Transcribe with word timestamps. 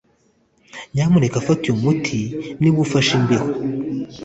Nyamuneka 0.93 1.37
fata 1.45 1.63
uyu 1.65 1.81
muti 1.83 2.19
niba 2.59 2.77
ufashe 2.85 3.11
imbeho 3.19 3.47